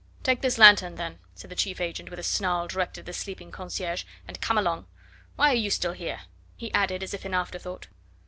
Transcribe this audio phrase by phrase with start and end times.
[0.23, 3.51] "Take this lanthorn, then," said the chief agent with a snarl directed at the sleeping
[3.51, 4.87] concierge, "and come along.
[5.35, 6.21] Why are you still here?"
[6.57, 7.85] he added, as if in after thought.